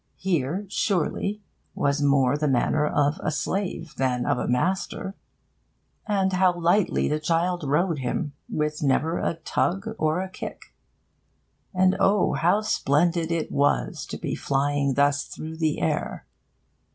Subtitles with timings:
[0.17, 1.43] Here, surely,
[1.75, 5.13] was more the manner of a slave than of a master.
[6.07, 10.73] And how lightly the child rode him, with never a tug or a kick!
[11.71, 16.25] And oh, how splendid it was to be flying thus through the air!